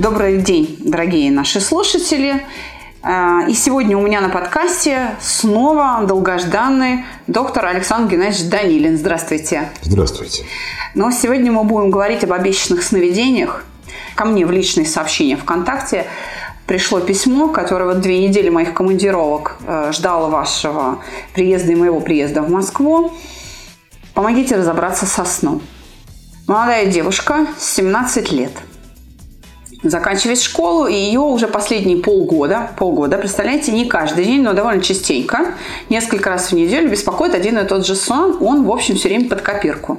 [0.00, 2.46] Добрый день, дорогие наши слушатели.
[3.02, 8.96] А, и сегодня у меня на подкасте снова долгожданный доктор Александр Геннадьевич Данилин.
[8.96, 9.68] Здравствуйте.
[9.82, 10.46] Здравствуйте.
[10.94, 13.66] Но сегодня мы будем говорить об обещанных сновидениях.
[14.14, 16.06] Ко мне в личные сообщения ВКонтакте
[16.66, 21.02] пришло письмо, которое вот две недели моих командировок э, ждало вашего
[21.34, 23.12] приезда и моего приезда в Москву.
[24.14, 25.60] Помогите разобраться со сном.
[26.46, 28.52] Молодая девушка, 17 лет–
[29.82, 35.54] заканчивает школу, и ее уже последние полгода, полгода, представляете, не каждый день, но довольно частенько,
[35.88, 39.28] несколько раз в неделю беспокоит один и тот же сон, он, в общем, все время
[39.28, 39.98] под копирку.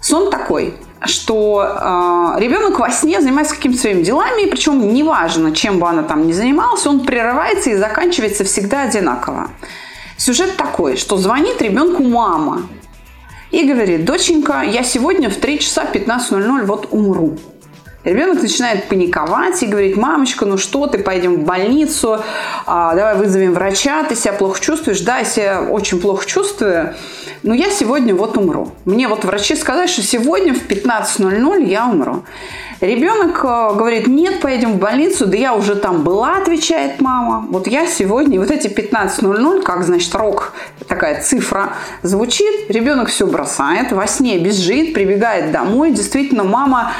[0.00, 0.74] Сон такой,
[1.06, 6.26] что э, ребенок во сне занимается какими-то своими делами, причем неважно, чем бы она там
[6.26, 9.50] ни занималась, он прерывается и заканчивается всегда одинаково.
[10.16, 12.62] Сюжет такой, что звонит ребенку мама
[13.50, 17.38] и говорит, доченька, я сегодня в 3 часа 15.00 вот умру.
[18.04, 22.20] Ребенок начинает паниковать и говорит, мамочка, ну что ты, пойдем в больницу,
[22.66, 25.00] а, давай вызовем врача, ты себя плохо чувствуешь?
[25.00, 26.94] Да, я себя очень плохо чувствую,
[27.42, 28.72] но я сегодня вот умру.
[28.84, 32.24] Мне вот врачи сказали, что сегодня в 15.00 я умру.
[32.80, 37.46] Ребенок э, говорит, нет, поедем в больницу, да я уже там была, отвечает мама.
[37.48, 40.52] Вот я сегодня, вот эти 15.00, как, значит, рок,
[40.86, 45.92] такая цифра звучит, ребенок все бросает, во сне бежит, прибегает домой.
[45.92, 46.92] Действительно, мама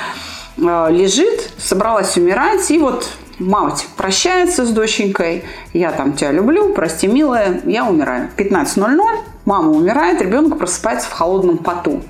[0.57, 7.61] лежит, собралась умирать, и вот мать прощается с доченькой, я там тебя люблю, прости, милая,
[7.65, 8.31] я умираю.
[8.37, 8.99] 15.00,
[9.45, 12.03] мама умирает, ребенок просыпается в холодном поту.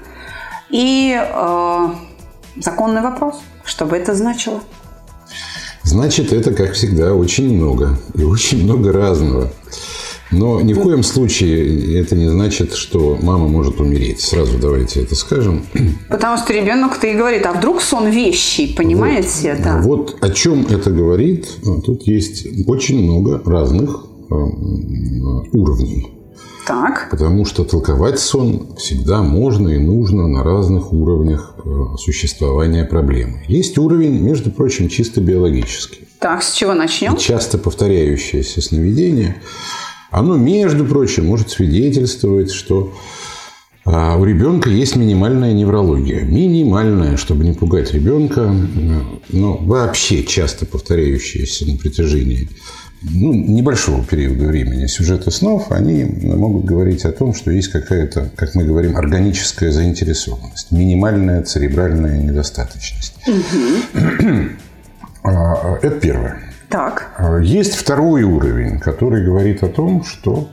[0.71, 1.89] И э,
[2.57, 4.61] законный вопрос, что бы это значило?
[5.83, 7.99] Значит, это, как всегда, очень много.
[8.15, 9.51] И очень много разного.
[10.39, 14.21] Но ни в коем случае это не значит, что мама может умереть.
[14.21, 15.65] Сразу давайте это скажем.
[16.09, 19.55] Потому что ребенок-то и говорит, а вдруг сон вещий, понимаете?
[19.55, 19.81] Вот, да.
[19.83, 21.49] вот о чем это говорит.
[21.85, 24.35] Тут есть очень много разных э,
[25.53, 26.11] уровней.
[26.67, 27.09] Так.
[27.11, 33.43] Потому что толковать сон всегда можно и нужно на разных уровнях э, существования проблемы.
[33.49, 36.09] Есть уровень, между прочим, чисто биологический.
[36.19, 37.15] Так, с чего начнем?
[37.15, 39.37] И часто повторяющееся сновидение–
[40.15, 42.95] оно, между прочим, может свидетельствовать, что
[43.85, 46.23] а, у ребенка есть минимальная неврология.
[46.23, 48.55] Минимальная, чтобы не пугать ребенка,
[49.31, 52.49] но вообще часто повторяющиеся на протяжении
[53.03, 58.55] ну, небольшого периода времени сюжеты снов, они могут говорить о том, что есть какая-то, как
[58.55, 63.15] мы говорим, органическая заинтересованность, минимальная церебральная недостаточность.
[63.27, 64.49] Угу.
[65.83, 66.44] Это первое.
[66.75, 67.15] Так.
[67.19, 70.49] А, есть второй уровень, который говорит о том, что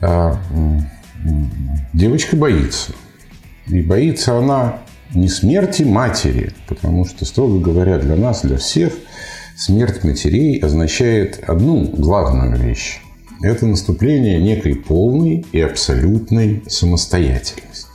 [0.00, 0.38] а,
[1.92, 2.92] девочка боится.
[3.66, 4.78] И боится она
[5.12, 8.92] не смерти матери, потому что, строго говоря, для нас, для всех,
[9.56, 13.00] смерть матерей означает одну главную вещь.
[13.42, 17.88] Это наступление некой полной и абсолютной самостоятельности.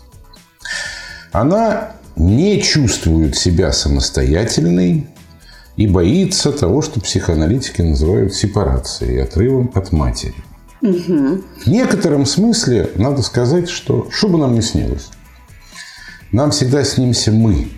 [1.31, 5.07] Она не чувствует себя самостоятельной
[5.77, 10.35] и боится того, что психоаналитики называют сепарацией, отрывом от матери.
[10.81, 11.41] Угу.
[11.63, 15.09] В некотором смысле надо сказать, что что бы нам ни снилось,
[16.31, 17.69] нам всегда снимся мы,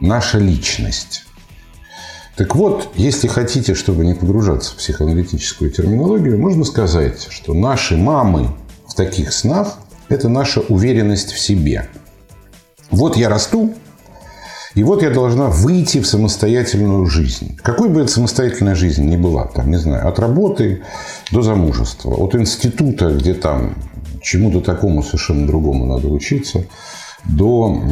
[0.00, 1.24] наша личность.
[2.36, 8.48] Так вот, если хотите, чтобы не погружаться в психоаналитическую терминологию, можно сказать, что наши мамы
[8.88, 11.88] в таких снах– это наша уверенность в себе.
[12.90, 13.74] Вот я расту,
[14.74, 17.58] и вот я должна выйти в самостоятельную жизнь.
[17.62, 20.82] Какой бы эта самостоятельная жизнь ни была, там, не знаю, от работы
[21.32, 23.74] до замужества, от института, где там
[24.22, 26.64] чему-то такому совершенно другому надо учиться,
[27.24, 27.82] до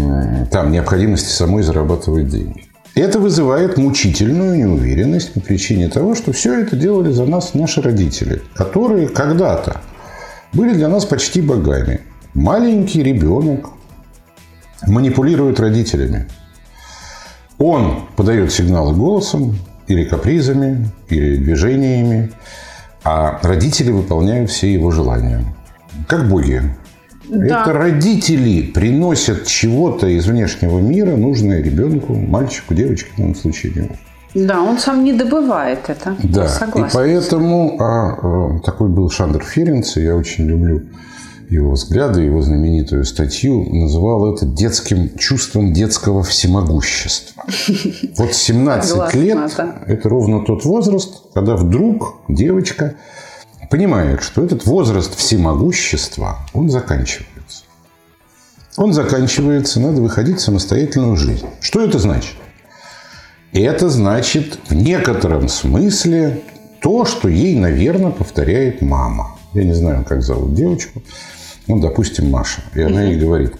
[0.51, 2.65] там, необходимости самой зарабатывать деньги.
[2.95, 8.43] Это вызывает мучительную неуверенность по причине того, что все это делали за нас наши родители,
[8.55, 9.81] которые когда-то
[10.53, 12.01] были для нас почти богами.
[12.35, 13.71] Маленький ребенок
[14.87, 16.29] манипулирует родителями.
[17.59, 19.59] Он подает сигналы голосом
[19.89, 22.31] или капризами, или движениями,
[23.05, 25.45] а родители выполняют все его желания.
[26.07, 26.63] Как боги.
[27.29, 27.63] Да.
[27.63, 33.91] Это родители приносят чего-то из внешнего мира, нужное ребенку, мальчику, девочке в данном случае.
[34.35, 36.17] Да, он сам не добывает это.
[36.23, 40.83] Да, и поэтому а, а, такой был Шандер Ференц, и я очень люблю
[41.50, 47.45] его взгляды, его знаменитую статью, называл это детским чувством детского всемогущества.
[48.17, 49.39] Вот 17 Согласна, лет
[49.87, 52.97] это ровно тот возраст, когда вдруг девочка
[53.71, 57.65] понимает, что этот возраст всемогущества, он заканчивается.
[58.77, 61.47] Он заканчивается, надо выходить в самостоятельную жизнь.
[61.61, 62.35] Что это значит?
[63.53, 66.43] Это значит в некотором смысле
[66.81, 69.39] то, что ей, наверное, повторяет мама.
[69.55, 71.03] Я не знаю, как зовут девочку.
[71.69, 72.62] Ну, допустим, Маша.
[72.75, 73.53] И она ей говорит,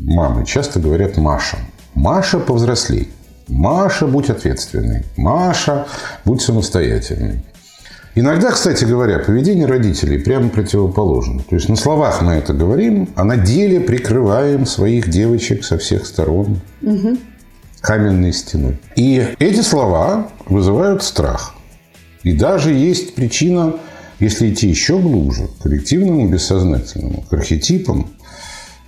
[0.00, 1.58] мамы часто говорят Маша.
[1.94, 3.08] Маша, повзрослей.
[3.46, 5.04] Маша, будь ответственной.
[5.16, 5.86] Маша,
[6.24, 7.42] будь самостоятельной.
[8.14, 11.40] Иногда, кстати говоря, поведение родителей прямо противоположно.
[11.48, 16.04] То есть на словах мы это говорим, а на деле прикрываем своих девочек со всех
[16.06, 16.60] сторон
[17.80, 18.78] каменной стеной.
[18.96, 21.54] И эти слова вызывают страх.
[22.24, 23.74] И даже есть причина,
[24.20, 28.10] если идти еще глубже, к коллективному бессознательному, к архетипам,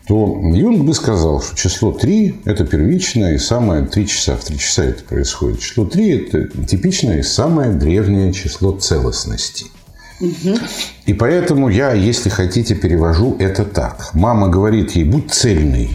[0.07, 4.37] то Юнг бы сказал, что число 3– это первичное и самое 3 часа.
[4.37, 5.61] В 3 часа это происходит.
[5.61, 9.67] Число 3– это типичное и самое древнее число целостности.
[11.07, 14.11] И поэтому я, если хотите, перевожу это так.
[14.13, 15.91] Мама говорит ей, будь цельной,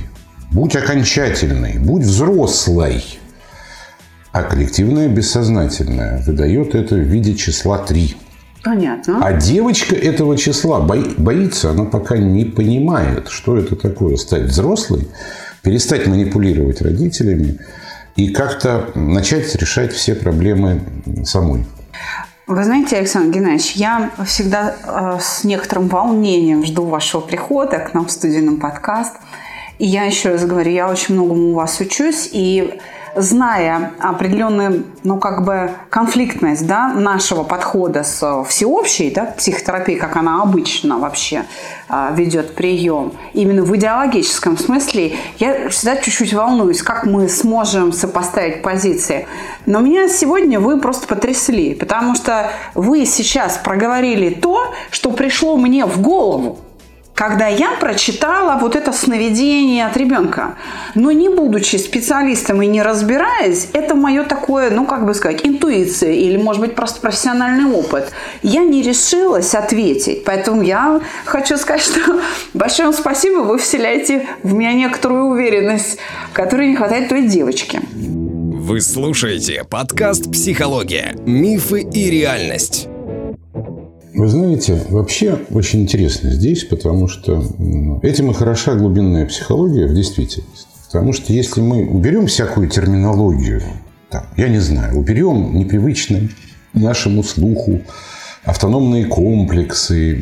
[0.51, 3.03] будь окончательной, будь взрослой.
[4.31, 8.15] А коллективное бессознательное выдает это в виде числа 3.
[8.65, 9.19] Понятно.
[9.23, 15.07] А девочка этого числа бои- боится, она пока не понимает, что это такое стать взрослой,
[15.61, 17.59] перестать манипулировать родителями
[18.15, 20.81] и как-то начать решать все проблемы
[21.25, 21.67] самой.
[22.47, 28.07] Вы знаете, Александр Геннадьевич, я всегда э, с некоторым волнением жду вашего прихода к нам
[28.07, 29.13] в студийном подкаст.
[29.77, 32.29] И я еще раз говорю, я очень многому у вас учусь.
[32.31, 32.79] И
[33.15, 40.15] зная определенную, ну, как бы конфликтность, да, нашего подхода с э, всеобщей, да, психотерапией, как
[40.15, 41.45] она обычно вообще
[41.87, 48.61] а, ведет прием, именно в идеологическом смысле, я всегда чуть-чуть волнуюсь, как мы сможем сопоставить
[48.61, 49.27] позиции.
[49.65, 55.85] Но меня сегодня вы просто потрясли, потому что вы сейчас проговорили то, что пришло мне
[55.85, 56.59] в голову
[57.15, 60.55] когда я прочитала вот это сновидение от ребенка.
[60.93, 66.11] Но не будучи специалистом и не разбираясь, это мое такое, ну как бы сказать, интуиция
[66.11, 68.11] или, может быть, просто профессиональный опыт.
[68.43, 70.25] Я не решилась ответить.
[70.25, 72.21] Поэтому я хочу сказать, что
[72.53, 75.97] большое вам спасибо, вы вселяете в меня некоторую уверенность,
[76.33, 77.79] которой не хватает той девочке.
[77.93, 81.15] Вы слушаете подкаст «Психология.
[81.25, 82.89] Мифы и реальность».
[84.15, 87.43] Вы знаете, вообще очень интересно здесь, потому что
[88.01, 90.65] этим и хороша глубинная психология в действительности.
[90.91, 93.61] Потому что если мы уберем всякую терминологию,
[94.09, 96.29] там, я не знаю, уберем непривычные
[96.73, 97.81] нашему слуху
[98.45, 100.13] автономные комплексы,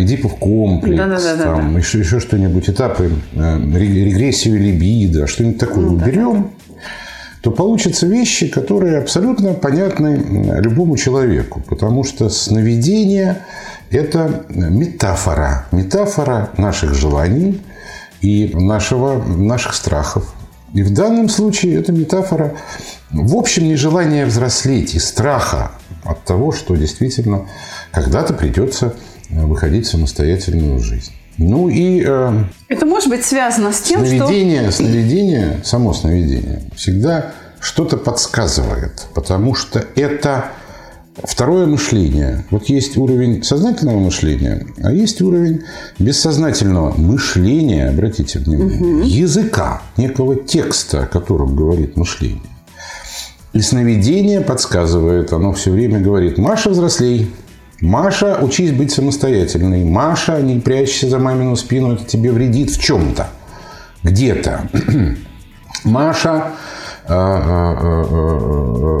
[0.00, 1.56] Эдипов комплекс, Да-да-да-да-да.
[1.56, 6.52] там, еще, еще что-нибудь, этапы э, ре- регрессию либидо, что-нибудь такое уберем,
[7.44, 10.16] то получатся вещи, которые абсолютно понятны
[10.62, 11.62] любому человеку.
[11.68, 13.44] Потому что сновидение–
[13.90, 15.66] это метафора.
[15.70, 17.60] Метафора наших желаний
[18.22, 20.34] и нашего, наших страхов.
[20.72, 22.56] И в данном случае это метафора,
[23.10, 27.46] в общем, нежелания взрослеть и страха от того, что действительно
[27.92, 28.94] когда-то придется
[29.28, 31.12] э, выходить в самостоятельную жизнь.
[31.38, 34.16] Ну и э, Это может быть связано с тем, что...
[34.16, 37.32] Сновидение, сновидение, само сновидение всегда
[37.64, 40.50] что-то подсказывает, потому что это
[41.22, 42.44] второе мышление.
[42.50, 45.62] Вот есть уровень сознательного мышления, а есть уровень
[45.98, 52.42] бессознательного мышления, обратите внимание, языка, некого текста, о котором говорит мышление.
[53.54, 57.32] И сновидение подсказывает, оно все время говорит, Маша, взрослей,
[57.80, 59.84] Маша, учись быть самостоятельной.
[59.84, 63.28] Маша, не прячься за мамину спину, это тебе вредит в чем-то.
[64.02, 64.68] Где-то.
[65.84, 66.52] Маша,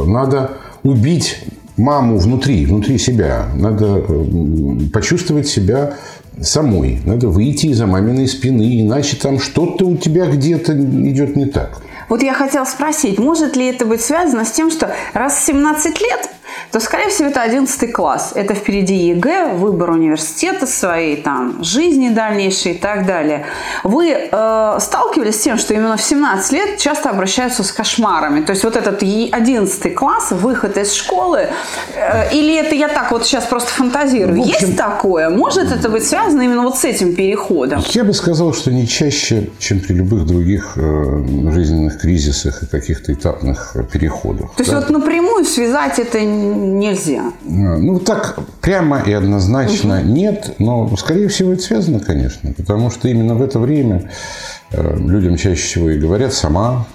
[0.06, 1.44] надо убить
[1.76, 3.46] маму внутри, внутри себя.
[3.54, 5.94] Надо м, почувствовать себя
[6.40, 7.00] самой.
[7.04, 11.80] Надо выйти из-за маминой спины, иначе там что-то у тебя где-то идет не так.
[12.08, 16.00] Вот я хотела спросить, может ли это быть связано с тем, что раз в 17
[16.00, 16.28] лет
[16.70, 18.32] то, скорее всего, это 11 класс.
[18.34, 23.46] Это впереди ЕГЭ, выбор университета своей, там, жизни дальнейшей и так далее.
[23.84, 28.44] Вы э, сталкивались с тем, что именно в 17 лет часто обращаются с кошмарами?
[28.44, 31.48] То есть вот этот 11 класс, выход из школы,
[31.94, 34.40] э, или это я так вот сейчас просто фантазирую?
[34.40, 35.30] общем, Есть такое?
[35.30, 37.82] Может это быть связано именно вот с этим переходом?
[37.90, 43.12] Я бы сказал, что не чаще, чем при любых других э, жизненных кризисах и каких-то
[43.12, 44.54] этапных переходах.
[44.56, 44.80] То есть да?
[44.80, 47.32] вот напрямую связать это нельзя?
[47.44, 50.08] Ну, так прямо и однозначно угу.
[50.08, 54.10] нет, но, скорее всего, это связано, конечно, потому что именно в это время
[54.70, 56.86] э, людям чаще всего и говорят «сама»,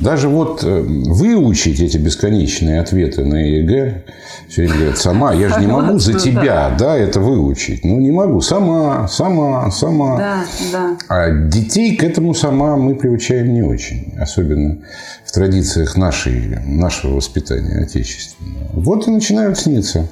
[0.00, 4.04] даже вот э, выучить эти бесконечные ответы на ЕГЭ,
[4.48, 7.84] все время говорят, сама, я же не могу за тебя, да, это выучить.
[7.84, 10.16] Ну, не могу, сама, сама, сама.
[10.18, 10.96] Да, да.
[11.08, 14.78] А детей к этому сама мы приучаем не очень, особенно
[15.24, 18.70] в традициях нашей, нашего воспитания отечественного.
[18.72, 20.08] Вот и начинают сниться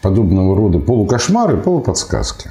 [0.00, 2.50] подобного рода полукошмары, полуподсказки.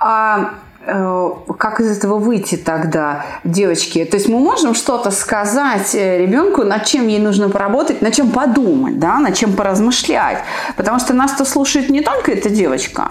[0.00, 0.54] А
[0.86, 4.04] как из этого выйти тогда, девочки?
[4.04, 8.30] То есть мы можем что-то сказать э, ребенку, над чем ей нужно поработать, над чем
[8.30, 10.38] подумать, да, над чем поразмышлять.
[10.76, 13.10] Потому что нас-то слушает не только эта девочка,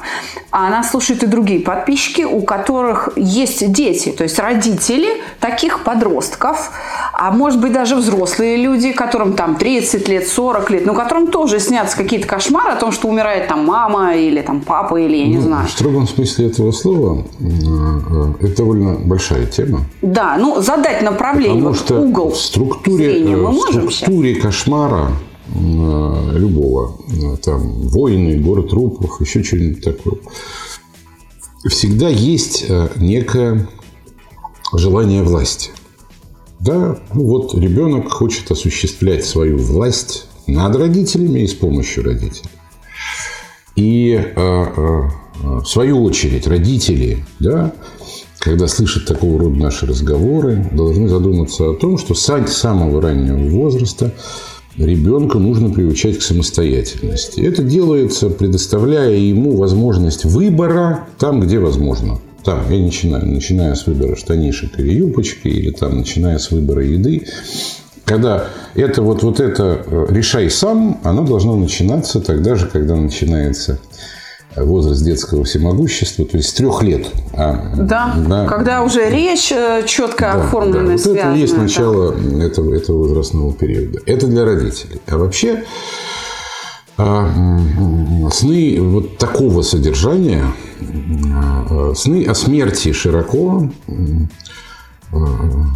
[0.52, 6.72] а нас слушают и другие подписчики, у которых есть дети, то есть родители таких подростков,
[7.18, 11.60] а может быть даже взрослые люди, которым там 30 лет, 40 лет, но которым тоже
[11.60, 15.38] снятся какие-то кошмары о том, что умирает там мама или там папа или я не
[15.38, 15.68] ну, знаю.
[15.68, 17.26] В строгом смысле этого слова
[17.66, 19.86] Э, это довольно большая тема.
[20.02, 24.44] Да, ну задать направление, Потому что угол в структуре, э, в структуре сейчас?
[24.44, 25.12] кошмара
[25.54, 26.98] э, любого,
[27.44, 30.20] там, войны, город трупов, еще что-нибудь такое,
[31.70, 33.68] всегда есть некое
[34.74, 35.72] желание власти.
[36.66, 42.50] Да, ну вот ребенок хочет осуществлять свою власть над родителями и с помощью родителей.
[43.76, 47.72] И в свою очередь, родители, да,
[48.40, 54.12] когда слышат такого рода наши разговоры, должны задуматься о том, что с самого раннего возраста
[54.76, 57.42] ребенка нужно приучать к самостоятельности.
[57.42, 62.20] Это делается, предоставляя ему возможность выбора там, где возможно.
[62.46, 67.26] Там, я начинаю, начиная с выбора штанишек или юбочки, или там, начиная с выбора еды.
[68.06, 73.80] Когда это вот, вот это э, решай сам, оно должно начинаться тогда же, когда начинается
[74.56, 77.08] возраст детского всемогущества, то есть с трех лет.
[77.34, 80.92] А, да, да, когда уже речь э, четко да, оформлена, да.
[80.92, 81.32] Вот связана.
[81.32, 82.44] это есть начало да.
[82.44, 84.00] этого, этого возрастного периода.
[84.06, 85.02] Это для родителей.
[85.08, 85.64] А вообще
[86.98, 90.46] сны вот такого содержания,
[91.34, 93.70] а, сны о смерти широко,
[95.12, 95.18] а,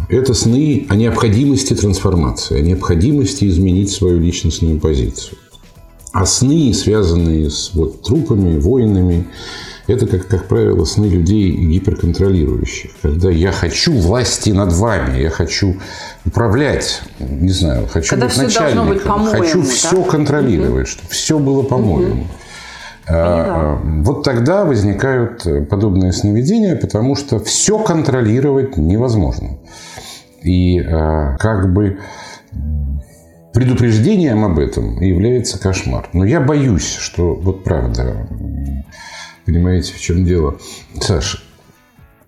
[0.08, 5.36] это сны о необходимости трансформации, о необходимости изменить свою личностную позицию.
[6.12, 9.26] А сны, связанные с вот, трупами, воинами,
[9.86, 12.90] это, как, как правило, сны людей гиперконтролирующих.
[13.02, 15.76] Когда я хочу власти над вами, я хочу
[16.24, 19.68] управлять, не знаю, хочу Когда быть начальником, быть хочу да?
[19.68, 20.92] все контролировать, угу.
[20.92, 22.22] чтобы все было по-моему.
[22.22, 22.28] Угу.
[23.08, 29.58] А, вот тогда возникают подобные сновидения, потому что все контролировать невозможно.
[30.42, 31.98] И а, как бы
[33.52, 36.08] предупреждением об этом является кошмар.
[36.12, 38.28] Но я боюсь, что вот правда,
[39.46, 40.58] понимаете, в чем дело,
[41.00, 41.38] Саша,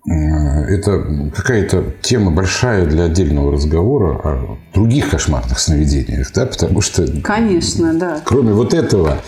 [0.07, 7.05] э, это какая-то тема большая для отдельного разговора о других кошмарных сновидениях, да, потому что...
[7.21, 8.21] Конечно, да.
[8.25, 9.21] Кроме вот этого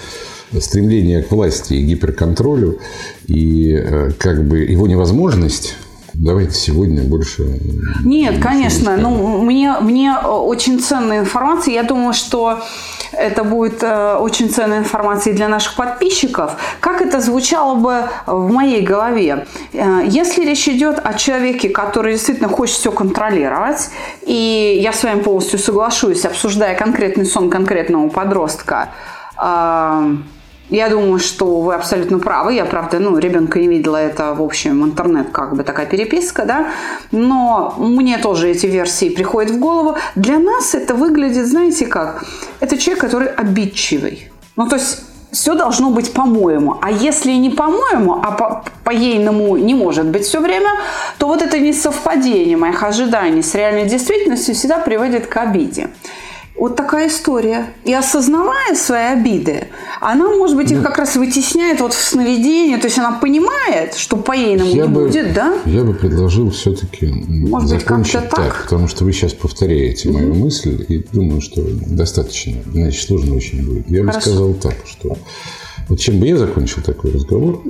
[0.60, 2.80] стремления к власти и гиперконтролю,
[3.28, 5.76] и э, как бы его невозможность
[6.18, 7.44] Давайте сегодня больше...
[8.04, 8.96] Нет, конечно.
[8.98, 11.74] Ну, мне, мне очень ценная информация.
[11.74, 12.62] Я думаю, что
[13.12, 16.56] это будет э, очень ценная информация для наших подписчиков.
[16.80, 19.46] Как это звучало бы в моей голове?
[19.74, 23.90] Э, если речь идет о человеке, который действительно хочет все контролировать,
[24.26, 28.90] и я с вами полностью соглашусь, обсуждая конкретный сон конкретного подростка,
[29.42, 30.16] э,
[30.70, 32.54] я думаю, что вы абсолютно правы.
[32.54, 36.68] Я, правда, ну, ребенка не видела, это, в общем, интернет, как бы такая переписка, да.
[37.12, 39.98] Но мне тоже эти версии приходят в голову.
[40.16, 42.26] Для нас это выглядит, знаете как?
[42.60, 44.32] Это человек, который обидчивый.
[44.56, 46.78] Ну, то есть все должно быть по-моему.
[46.82, 50.70] А если не по-моему, а по- по-ейному не может быть все время,
[51.18, 55.90] то вот это несовпадение моих ожиданий с реальной действительностью всегда приводит к обиде.
[56.58, 57.74] Вот такая история.
[57.84, 59.68] И осознавая свои обиды,
[60.00, 62.78] она, может быть, их как раз вытесняет вот в сновидении.
[62.78, 65.58] То есть она понимает, что по-ейному не бы, будет, да?
[65.66, 68.62] Я бы предложил все-таки Может быть, закончить как-то так?
[68.64, 73.90] потому что вы сейчас повторяете мою мысль, и думаю, что достаточно, иначе сложно очень будет.
[73.90, 74.30] Я бы Хорошо.
[74.30, 75.18] сказал так, что
[75.90, 77.62] вот чем бы я закончил такой разговор,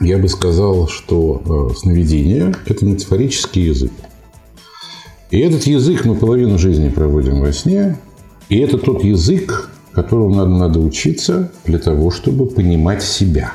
[0.00, 3.92] я бы сказал, что э, сновидение– это метафорический язык.
[5.30, 7.98] И этот язык мы половину жизни проводим во сне,
[8.50, 13.54] и это тот язык, которому надо, надо учиться для того, чтобы понимать себя.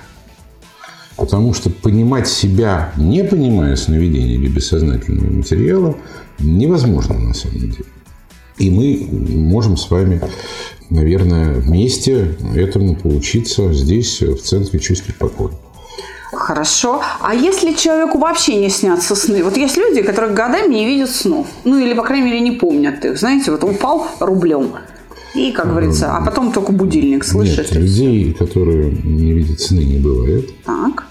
[1.17, 5.95] Потому что понимать себя, не понимая сновидения или бессознательного материала,
[6.39, 7.85] невозможно на самом деле.
[8.57, 10.21] И мы можем с вами,
[10.89, 15.51] наверное, вместе этому поучиться здесь, в Центре чувств покоя.
[16.45, 17.01] Хорошо.
[17.21, 19.43] А если человеку вообще не снятся сны?
[19.43, 21.47] Вот есть люди, которые годами не видят снов.
[21.63, 23.17] Ну, или, по крайней мере, не помнят их.
[23.17, 24.73] Знаете, вот упал рублем.
[25.33, 27.71] И, как говорится, а потом только будильник слышит.
[27.71, 30.51] Нет, людей, которые не видят сны, не бывает.
[30.63, 31.07] Так.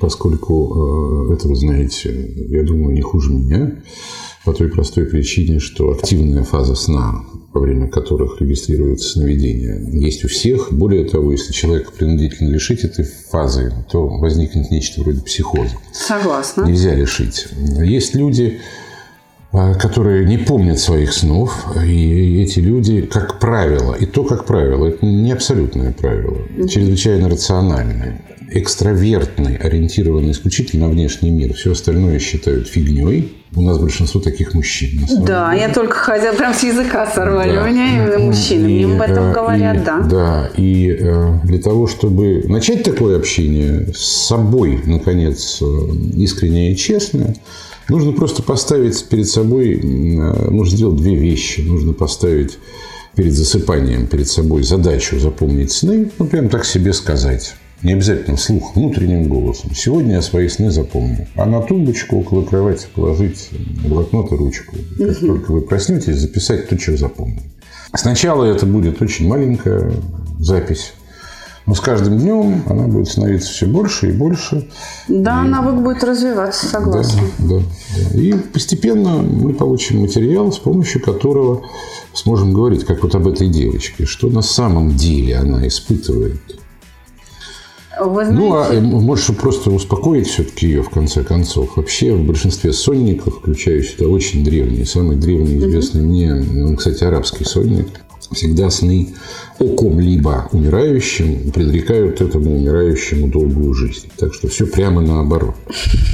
[0.00, 3.72] поскольку э, это вы знаете, я думаю, не хуже меня,
[4.44, 10.28] по той простой причине, что активная фаза сна, во время которых регистрируется сновидение, есть у
[10.28, 10.72] всех.
[10.72, 15.76] Более того, если человека принудительно лишить этой фазы, то возникнет нечто вроде психоза.
[15.92, 16.64] Согласна.
[16.64, 17.48] Нельзя лишить.
[17.82, 18.60] Есть люди,
[19.52, 24.86] а, которые не помнят своих снов, и эти люди, как правило, и то, как правило,
[24.86, 31.54] это не абсолютное правило, чрезвычайно рациональные, экстравертные, ориентированные исключительно на внешний мир.
[31.54, 33.36] Все остальное считают фигней.
[33.54, 35.00] У нас большинство таких мужчин.
[35.26, 35.62] Да, деле.
[35.62, 37.54] я только хотела, прям с языка сорвали.
[37.56, 37.64] Да.
[37.64, 39.98] У меня именно мужчины, И, мне об этом э, говорят, и- да.
[40.00, 45.64] Да, и э, для того, чтобы начать такое общение с собой, наконец, э,
[46.16, 47.34] искреннее и честное,
[47.88, 51.60] нужно просто поставить перед собой, нужно сделать две вещи.
[51.62, 52.56] Нужно поставить
[53.16, 57.54] перед засыпанием перед собой задачу запомнить сны, ну, прям так себе сказать.
[57.82, 59.74] Не обязательно вслух, внутренним голосом.
[59.74, 61.26] Сегодня я свои сны запомню.
[61.34, 63.48] А на тумбочку около кровати положить
[63.86, 64.76] блокнот и ручку.
[64.98, 67.42] Как только вы проснетесь, записать то, что запомнили.
[67.94, 69.92] Сначала это будет очень маленькая
[70.38, 70.92] запись.
[71.66, 74.68] Но с каждым днем она будет становиться все больше и больше.
[75.08, 77.22] Да, навык будет развиваться, согласна.
[77.38, 77.62] Да, да,
[78.12, 78.18] да.
[78.18, 81.62] И постепенно мы получим материал, с помощью которого
[82.12, 86.40] сможем говорить, как вот об этой девочке, что на самом деле она испытывает.
[88.00, 91.76] Вы Ну, а знаете, э, может, чтобы просто успокоить все-таки ее, в конце концов.
[91.76, 96.32] Вообще, в большинстве сонников, включая сюда очень древние, самый древний известный мне,
[96.64, 97.88] он, кстати, арабский сонник,
[98.32, 99.08] всегда сны
[99.58, 104.08] о ком-либо умирающем предрекают этому умирающему долгую жизнь.
[104.16, 105.56] Так что все прямо наоборот.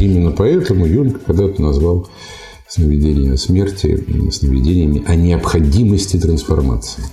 [0.00, 2.08] Именно поэтому Юнг когда-то назвал
[2.68, 7.04] сновидения о смерти сновидениями о необходимости трансформации.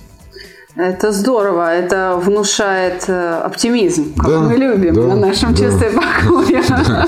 [0.76, 5.62] Это здорово, это внушает э, оптимизм, как Да, мы любим да, на нашем да.
[5.62, 6.64] чувстве покоя.
[6.68, 7.06] да.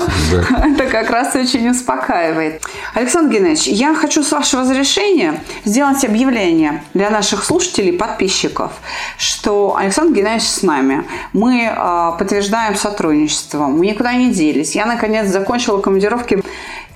[0.69, 2.61] Это как раз очень успокаивает.
[2.93, 8.71] Александр Геннадьевич, я хочу с вашего разрешения сделать объявление для наших слушателей, подписчиков,
[9.17, 11.03] что Александр Геннадьевич с нами.
[11.33, 14.75] Мы э, подтверждаем сотрудничество, мы никуда не делись.
[14.75, 16.41] Я, наконец, закончила командировки,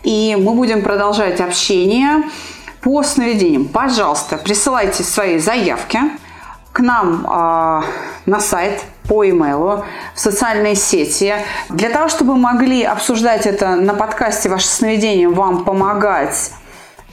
[0.03, 2.23] и мы будем продолжать общение
[2.79, 3.65] по сновидениям.
[3.65, 5.99] Пожалуйста, присылайте свои заявки
[6.71, 7.81] к нам э,
[8.25, 9.83] на сайт по имейлу,
[10.15, 11.35] в социальные сети.
[11.69, 16.51] Для того, чтобы могли обсуждать это на подкасте «Ваше сновидение», вам помогать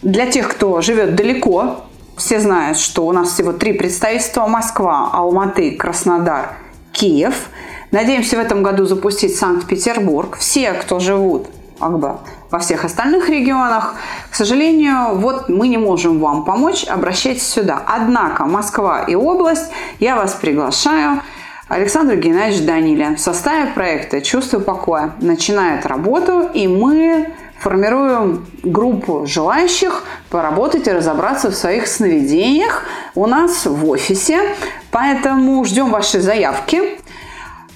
[0.02, 1.84] для тех, кто живет далеко.
[2.16, 6.56] Все знают, что у нас всего три представительства– Москва, Алматы, Краснодар,
[6.92, 7.48] Киев.
[7.90, 10.36] Надеемся в этом году запустить Санкт-Петербург.
[10.38, 12.16] Все, кто живут как бы
[12.50, 13.94] во всех остальных регионах.
[14.30, 17.82] К сожалению, вот мы не можем вам помочь, обращайтесь сюда.
[17.86, 21.22] Однако Москва и область, я вас приглашаю.
[21.68, 30.04] Александр Геннадьевич Данилин в составе проекта «Чувство покоя» начинает работу, и мы формируем группу желающих
[30.30, 34.40] поработать и разобраться в своих сновидениях у нас в офисе.
[34.90, 36.98] Поэтому ждем ваши заявки.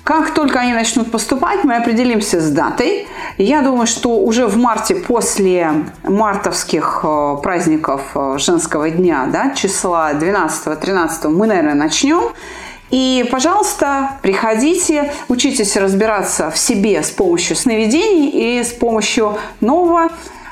[0.04, 3.06] Как только они начнут поступать, мы определимся с датой.
[3.38, 10.12] Я думаю, что уже в марте, после мартовских э, праздников э, женского дня, да, числа
[10.12, 12.32] 12-13, мы, наверное, начнем.
[12.90, 20.08] И, пожалуйста, приходите, учитесь разбираться в себе с помощью сновидений и с помощью нового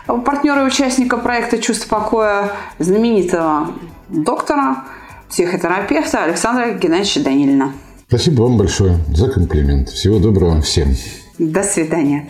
[0.06, 3.72] партнера и участника проекта «Чувство покоя», знаменитого
[4.08, 4.84] доктора,
[5.28, 7.72] психотерапевта Александра Геннадьевича Данилина.
[8.10, 9.88] Спасибо вам большое за комплимент.
[9.88, 10.96] Всего доброго всем.
[11.38, 12.28] До свидания.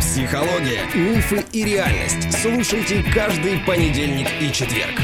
[0.00, 2.32] Психология, мифы и реальность.
[2.32, 5.02] Слушайте каждый понедельник и четверг.